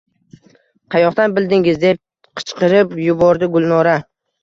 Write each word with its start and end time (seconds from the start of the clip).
—Qayoqdan 0.95 1.35
bildingiz?!— 1.37 1.79
deb 1.85 2.01
qichqirib 2.43 2.99
yubordi 3.07 3.55
Gulnora. 3.59 3.99